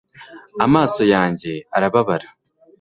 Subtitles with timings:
[0.65, 2.27] amaso yanjye arababara